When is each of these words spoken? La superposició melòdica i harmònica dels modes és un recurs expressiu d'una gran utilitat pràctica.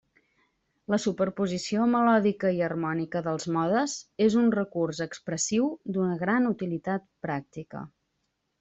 La 0.93 0.97
superposició 1.01 1.83
melòdica 1.91 2.51
i 2.59 2.63
harmònica 2.69 3.21
dels 3.29 3.45
modes 3.57 3.95
és 4.29 4.39
un 4.43 4.49
recurs 4.57 5.03
expressiu 5.07 5.69
d'una 5.93 6.17
gran 6.25 6.51
utilitat 6.57 7.07
pràctica. 7.29 7.87